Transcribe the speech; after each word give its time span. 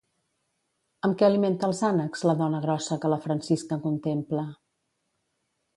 Amb 1.07 1.19
què 1.19 1.27
alimenta 1.27 1.69
els 1.73 1.83
ànecs, 1.91 2.25
la 2.29 2.35
dona 2.41 2.63
grossa 2.65 2.99
que 3.05 3.13
la 3.15 3.23
Francisca 3.27 3.81
contempla? 3.87 4.49